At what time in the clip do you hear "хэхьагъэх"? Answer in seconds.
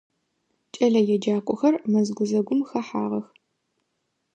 2.69-3.25